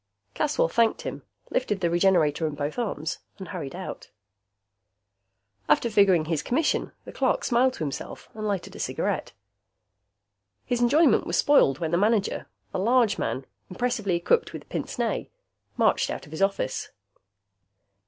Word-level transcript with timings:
Caswell 0.33 0.67
thanked 0.67 1.03
him, 1.03 1.21
lifted 1.51 1.79
the 1.79 1.89
Regenerator 1.91 2.47
in 2.47 2.55
both 2.55 2.79
arms 2.79 3.19
and 3.37 3.49
hurried 3.49 3.75
out. 3.75 4.09
After 5.69 5.91
figuring 5.91 6.25
his 6.25 6.41
commission, 6.41 6.91
the 7.05 7.11
clerk 7.11 7.43
smiled 7.43 7.73
to 7.73 7.83
himself 7.83 8.27
and 8.33 8.47
lighted 8.47 8.75
a 8.75 8.79
cigarette. 8.79 9.33
His 10.65 10.81
enjoyment 10.81 11.27
was 11.27 11.37
spoiled 11.37 11.77
when 11.77 11.91
the 11.91 11.97
manager, 11.99 12.47
a 12.73 12.79
large 12.79 13.19
man 13.19 13.45
impressively 13.69 14.15
equipped 14.15 14.53
with 14.53 14.67
pince 14.69 14.97
nez, 14.97 15.27
marched 15.77 16.09
out 16.09 16.25
of 16.25 16.31
his 16.31 16.41
office. 16.41 16.89